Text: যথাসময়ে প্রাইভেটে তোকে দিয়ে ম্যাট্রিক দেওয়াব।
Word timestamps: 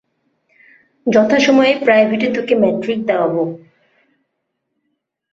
যথাসময়ে 1.07 1.73
প্রাইভেটে 1.85 2.27
তোকে 2.35 2.53
দিয়ে 2.53 2.61
ম্যাট্রিক 2.63 2.99
দেওয়াব। 3.05 3.35